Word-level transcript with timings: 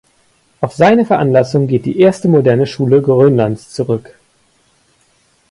Auf 0.61 0.73
seine 0.73 1.05
Veranlassung 1.05 1.67
geht 1.67 1.85
die 1.85 1.99
erste 1.99 2.27
moderne 2.27 2.65
Schule 2.65 3.03
Grönlands 3.03 3.69
zurück. 3.69 4.17